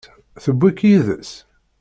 Tewwi-k 0.43 0.79
yid-s? 0.89 1.31